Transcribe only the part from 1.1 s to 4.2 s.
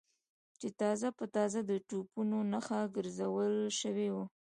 په تازه د توپونو نښه ګرځول شوي و.